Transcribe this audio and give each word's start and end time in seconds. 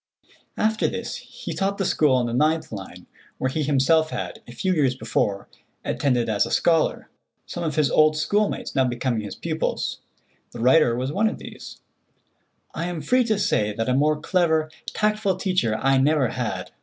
After 0.57 0.87
this 0.87 1.17
he 1.17 1.53
taught 1.53 1.77
the 1.77 1.85
school 1.85 2.15
on 2.15 2.25
the 2.25 2.33
9th 2.33 2.71
line, 2.71 3.05
where 3.37 3.51
he 3.51 3.61
himself 3.61 4.09
had, 4.09 4.41
a 4.47 4.51
few 4.51 4.73
years 4.73 4.95
before, 4.95 5.47
attended 5.85 6.27
as 6.27 6.43
a 6.43 6.49
scholar, 6.49 7.11
some 7.45 7.63
of 7.63 7.75
his 7.75 7.91
old 7.91 8.17
schoolmates 8.17 8.73
now 8.73 8.83
becoming 8.85 9.21
his 9.21 9.35
pupils. 9.35 9.99
The 10.53 10.59
writer 10.59 10.95
was 10.95 11.11
one 11.11 11.29
of 11.29 11.37
these; 11.37 11.81
and 12.73 12.83
I 12.83 12.87
am 12.87 13.01
free 13.01 13.23
to 13.25 13.37
say 13.37 13.73
that 13.73 13.87
a 13.89 13.93
more 13.93 14.19
clever, 14.19 14.71
tactful 14.87 15.35
teacher 15.35 15.77
I 15.79 15.99
never 15.99 16.29
had. 16.29 16.71